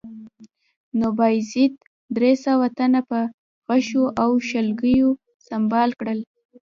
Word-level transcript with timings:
نو 0.99 1.07
بایزید 1.17 1.73
درې 2.15 2.33
سوه 2.45 2.65
تنه 2.77 3.01
په 3.09 3.19
غشو 3.67 4.03
او 4.23 4.29
شلګیو 4.49 5.09
سنبال 5.47 5.89
کړل 5.99 6.19